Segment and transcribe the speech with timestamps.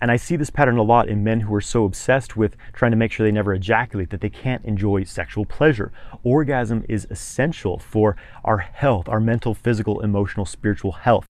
[0.00, 2.92] And I see this pattern a lot in men who are so obsessed with trying
[2.92, 5.90] to make sure they never ejaculate that they can't enjoy sexual pleasure.
[6.22, 8.14] Orgasm is essential for
[8.44, 11.26] our health, our mental, physical, emotional, spiritual health.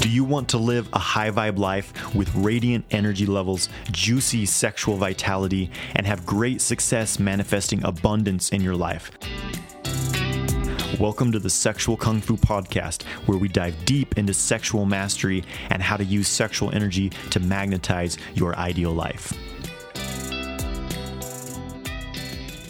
[0.00, 4.96] Do you want to live a high vibe life with radiant energy levels, juicy sexual
[4.96, 9.12] vitality, and have great success manifesting abundance in your life?
[10.98, 15.80] Welcome to the Sexual Kung Fu Podcast, where we dive deep into sexual mastery and
[15.80, 19.32] how to use sexual energy to magnetize your ideal life.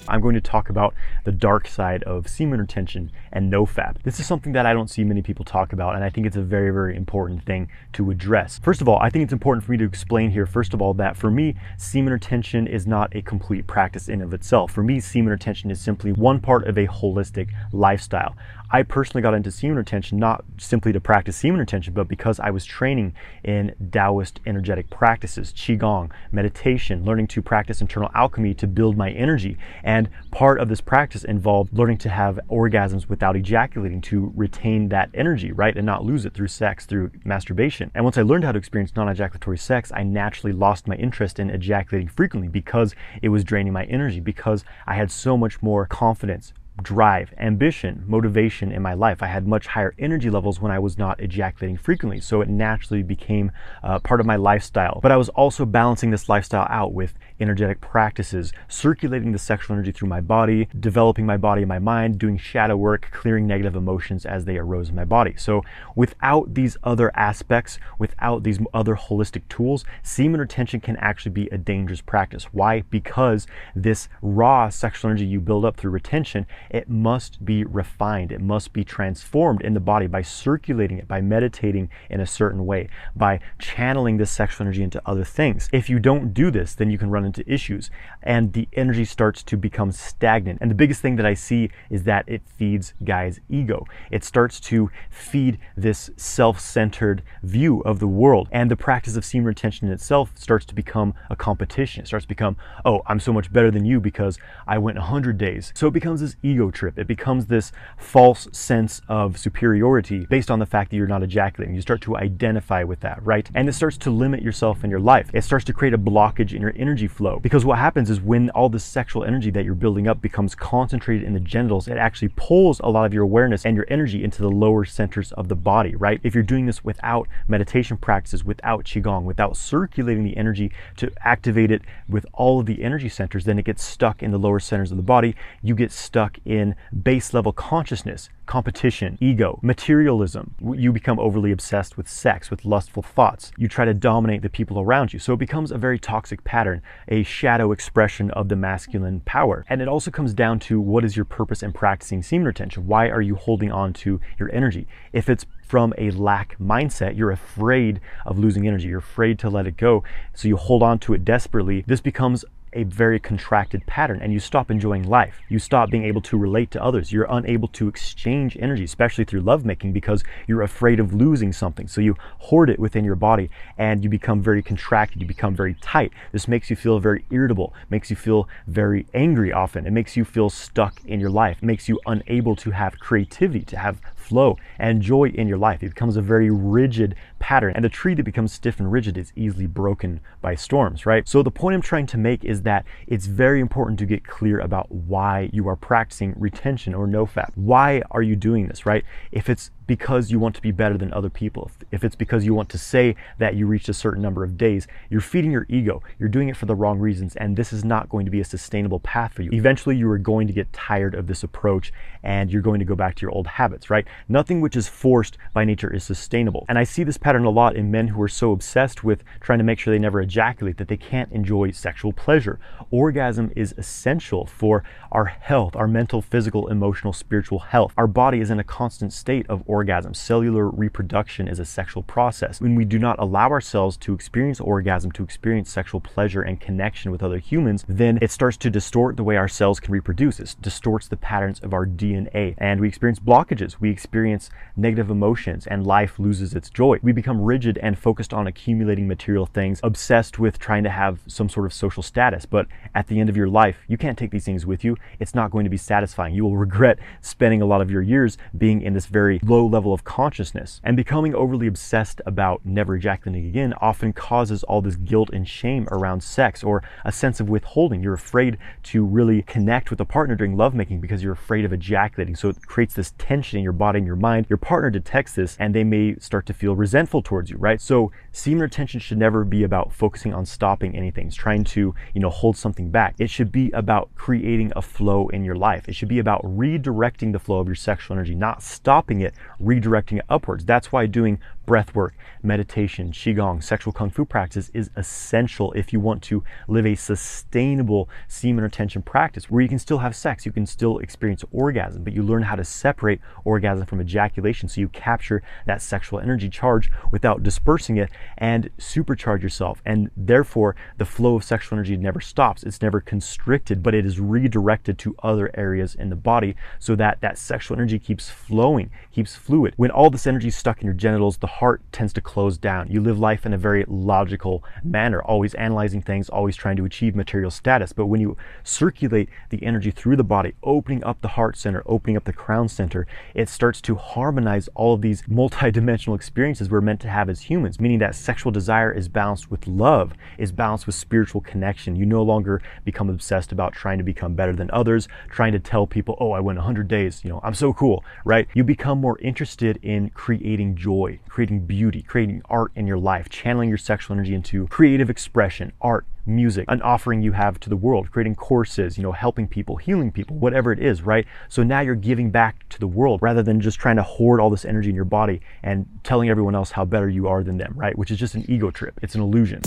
[0.07, 0.95] I'm going to talk about
[1.25, 4.02] the dark side of semen retention and nofap.
[4.02, 6.37] This is something that I don't see many people talk about, and I think it's
[6.37, 8.59] a very, very important thing to address.
[8.59, 10.95] First of all, I think it's important for me to explain here, first of all,
[10.95, 14.73] that for me, semen retention is not a complete practice in of itself.
[14.73, 18.37] For me, semen retention is simply one part of a holistic lifestyle.
[18.70, 22.51] I personally got into semen retention not simply to practice semen retention, but because I
[22.51, 28.98] was training in Taoist energetic practices, Qigong, meditation, learning to practice internal alchemy to build
[28.98, 29.57] my energy.
[29.82, 35.11] And part of this practice involved learning to have orgasms without ejaculating to retain that
[35.13, 35.77] energy, right?
[35.77, 37.91] And not lose it through sex, through masturbation.
[37.93, 41.41] And once I learned how to experience non ejaculatory sex, I naturally lost my interest
[41.41, 45.85] in ejaculating frequently because it was draining my energy, because I had so much more
[45.85, 49.23] confidence, drive, ambition, motivation in my life.
[49.23, 53.02] I had much higher energy levels when I was not ejaculating frequently, so it naturally
[53.02, 53.51] became
[53.82, 55.01] uh, part of my lifestyle.
[55.02, 59.93] But I was also balancing this lifestyle out with energetic practices, circulating the sexual energy
[59.93, 64.26] through my body, developing my body and my mind, doing shadow work, clearing negative emotions
[64.26, 65.34] as they arose in my body.
[65.37, 65.62] So
[65.94, 71.59] without these other aspects, without these other holistic tools, semen retention can actually be a
[71.59, 72.44] dangerous practice.
[72.53, 72.82] Why?
[72.82, 78.33] Because this raw sexual energy you build up through retention it must be refined.
[78.33, 82.66] It must be transformed in the body by circulating it, by meditating in a certain
[82.66, 85.69] way, by channeling this sexual energy into other things.
[85.72, 87.91] If you don't do this, then you can run into issues
[88.22, 90.59] and the energy starts to become stagnant.
[90.60, 93.84] And the biggest thing that I see is that it feeds guys' ego.
[94.10, 98.48] It starts to feed this self centered view of the world.
[98.53, 102.03] And the practice of semen retention itself starts to become a competition.
[102.03, 105.38] It starts to become, oh, I'm so much better than you because I went 100
[105.38, 105.72] days.
[105.75, 106.98] So it becomes this ego ego trip.
[106.98, 111.74] It becomes this false sense of superiority based on the fact that you're not ejaculating.
[111.74, 113.48] You start to identify with that, right?
[113.54, 115.30] And it starts to limit yourself in your life.
[115.32, 118.50] It starts to create a blockage in your energy flow because what happens is when
[118.50, 122.30] all this sexual energy that you're building up becomes concentrated in the genitals, it actually
[122.34, 125.56] pulls a lot of your awareness and your energy into the lower centers of the
[125.56, 126.20] body, right?
[126.24, 131.70] If you're doing this without meditation practices, without Qigong, without circulating the energy to activate
[131.70, 134.91] it with all of the energy centers, then it gets stuck in the lower centers
[134.91, 135.36] of the body.
[135.62, 140.54] You get stuck in base level consciousness, competition, ego, materialism.
[140.75, 143.53] You become overly obsessed with sex, with lustful thoughts.
[143.59, 145.19] You try to dominate the people around you.
[145.19, 149.64] So it becomes a very toxic pattern, a shadow expression of the masculine power.
[149.69, 152.86] And it also comes down to what is your purpose in practicing semen retention?
[152.86, 154.88] Why are you holding on to your energy?
[155.12, 157.16] If it's from a lack mindset.
[157.16, 158.88] You're afraid of losing energy.
[158.88, 160.03] You're afraid to let it go.
[160.34, 161.84] So you hold on to it desperately.
[161.86, 165.40] This becomes a very contracted pattern and you stop enjoying life.
[165.48, 167.12] You stop being able to relate to others.
[167.12, 171.88] You're unable to exchange energy, especially through lovemaking, because you're afraid of losing something.
[171.88, 175.20] So you hoard it within your body and you become very contracted.
[175.20, 176.12] You become very tight.
[176.32, 179.86] This makes you feel very irritable, makes you feel very angry often.
[179.86, 183.64] It makes you feel stuck in your life, it makes you unable to have creativity,
[183.64, 185.82] to have flow and joy in your life.
[185.82, 187.72] It becomes a very rigid pattern.
[187.74, 191.26] And the tree that becomes stiff and rigid is easily broken by storms, right?
[191.26, 194.58] So the point I'm trying to make is that it's very important to get clear
[194.58, 197.52] about why you are practicing retention or nofap.
[197.54, 199.04] Why are you doing this, right?
[199.32, 202.54] If it's because you want to be better than other people, if it's because you
[202.54, 206.00] want to say that you reached a certain number of days, you're feeding your ego.
[206.21, 208.44] You're doing it for the wrong reasons, and this is not going to be a
[208.44, 209.50] sustainable path for you.
[209.53, 212.94] Eventually, you are going to get tired of this approach and you're going to go
[212.94, 214.06] back to your old habits, right?
[214.28, 216.66] Nothing which is forced by nature is sustainable.
[216.69, 219.59] And I see this pattern a lot in men who are so obsessed with trying
[219.59, 222.60] to make sure they never ejaculate that they can't enjoy sexual pleasure.
[222.91, 227.95] Orgasm is essential for our health, our mental, physical, emotional, spiritual health.
[227.97, 230.13] Our body is in a constant state of orgasm orgasm.
[230.13, 232.60] Cellular reproduction is a sexual process.
[232.60, 237.13] When we do not allow ourselves to experience orgasm, to experience sexual pleasure and connection
[237.13, 240.41] with other humans, then it starts to distort the way our cells can reproduce.
[240.41, 242.57] It distorts the patterns of our DNA.
[242.59, 243.77] And we experience blockages.
[243.78, 246.98] We experience negative emotions and life loses its joy.
[247.01, 251.48] We become rigid and focused on accumulating material things, obsessed with trying to have some
[251.48, 252.47] sort of social status.
[252.47, 252.66] But
[252.97, 254.97] at the end of your life, you can't take these things with you.
[255.21, 256.35] It's not going to be satisfying.
[256.35, 259.93] You will regret spending a lot of your years being in this very low level
[259.93, 260.81] of consciousness.
[260.85, 265.88] And becoming overly obsessed about never ejaculating again often causes all this guilt and shame
[265.91, 268.03] around sex or a sense of withholding.
[268.03, 272.37] You're afraid to really connect with a partner during lovemaking because you're afraid of ejaculating.
[272.37, 274.47] So it creates this tension in your body and your mind.
[274.49, 277.81] Your partner detects this and they may start to feel resentful towards you, right?
[277.81, 282.21] So semen retention should never be about focusing on stopping anything, it's trying to, you
[282.21, 283.14] know, hold something back.
[283.19, 285.88] It should be about creating a flow in your life.
[285.88, 290.19] It should be about redirecting the flow of your sexual energy, not stopping it, redirecting
[290.19, 290.65] it upwards.
[290.65, 296.00] That's why doing breath work, meditation, qigong, sexual kung fu practice is essential if you
[296.00, 300.50] want to live a sustainable semen retention practice where you can still have sex, you
[300.50, 304.88] can still experience orgasm, but you learn how to separate orgasm from ejaculation so you
[304.88, 309.82] capture that sexual energy charge without dispersing it and supercharge yourself.
[309.85, 312.62] And therefore, the flow of sexual energy never stops.
[312.62, 317.21] It's never constricted, but it is redirected to other areas in the body so that
[317.21, 319.75] that sexual energy keeps flowing, keeps fluid.
[319.76, 322.89] When all this energy is stuck in your genitals, the heart tends to close down.
[322.89, 327.17] You live life in a very logical manner, always analyzing things, always trying to achieve
[327.17, 327.93] material status.
[327.93, 332.17] But when you circulate the energy through the body, opening up the heart center, opening
[332.17, 337.01] up the crown center, it starts to harmonize all of these multidimensional experiences we're meant
[337.01, 340.95] to have as humans, meaning that sexual desire is balanced with love, is balanced with
[340.95, 341.97] spiritual connection.
[341.97, 345.89] You no longer become obsessed about trying to become better than others, trying to tell
[345.89, 348.47] people, oh, I went 100 days, you know, I'm so cool, right?
[348.55, 353.71] You become more interested in creating joy, creating beauty, creating art in your life, channeling
[353.71, 358.11] your sexual energy into creative expression, art, music, an offering you have to the world,
[358.11, 361.27] creating courses, you know, helping people, healing people, whatever it is, right?
[361.49, 364.50] So now you're giving back to the world rather than just trying to hoard all
[364.50, 367.73] this energy in your body and telling everyone else how better you are than them,
[367.75, 367.97] right?
[367.97, 368.99] Which is just an ego trip.
[369.00, 369.62] It's an illusion.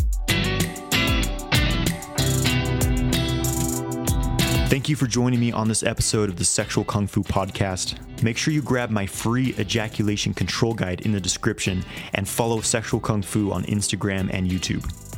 [4.71, 7.97] Thank you for joining me on this episode of the Sexual Kung Fu Podcast.
[8.23, 11.83] Make sure you grab my free ejaculation control guide in the description
[12.13, 15.10] and follow Sexual Kung Fu on Instagram and YouTube.